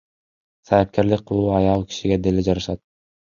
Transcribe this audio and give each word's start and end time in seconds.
Саяпкерлик 0.67 1.21
кылуу 1.27 1.49
аял 1.57 1.81
кишиге 1.87 2.17
деле 2.25 2.39
жарашат 2.47 2.79